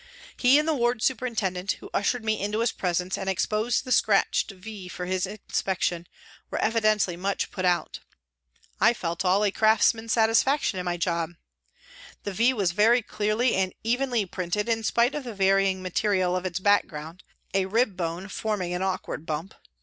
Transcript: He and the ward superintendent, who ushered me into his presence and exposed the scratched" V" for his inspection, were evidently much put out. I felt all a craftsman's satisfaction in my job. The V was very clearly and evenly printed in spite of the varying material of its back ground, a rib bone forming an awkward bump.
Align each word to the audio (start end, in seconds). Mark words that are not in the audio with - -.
He 0.35 0.57
and 0.57 0.67
the 0.67 0.73
ward 0.73 1.03
superintendent, 1.03 1.73
who 1.73 1.91
ushered 1.93 2.25
me 2.25 2.41
into 2.41 2.61
his 2.61 2.71
presence 2.71 3.19
and 3.19 3.29
exposed 3.29 3.83
the 3.83 3.91
scratched" 3.91 4.49
V" 4.49 4.87
for 4.87 5.05
his 5.05 5.27
inspection, 5.27 6.07
were 6.49 6.57
evidently 6.57 7.15
much 7.15 7.51
put 7.51 7.65
out. 7.65 7.99
I 8.79 8.95
felt 8.95 9.23
all 9.23 9.43
a 9.45 9.51
craftsman's 9.51 10.11
satisfaction 10.13 10.79
in 10.79 10.85
my 10.85 10.97
job. 10.97 11.33
The 12.23 12.33
V 12.33 12.51
was 12.51 12.71
very 12.71 13.03
clearly 13.03 13.53
and 13.53 13.75
evenly 13.83 14.25
printed 14.25 14.67
in 14.67 14.81
spite 14.81 15.13
of 15.13 15.23
the 15.23 15.35
varying 15.35 15.83
material 15.83 16.35
of 16.35 16.47
its 16.47 16.59
back 16.59 16.87
ground, 16.87 17.23
a 17.53 17.67
rib 17.67 17.95
bone 17.95 18.27
forming 18.27 18.73
an 18.73 18.81
awkward 18.81 19.27
bump. 19.27 19.53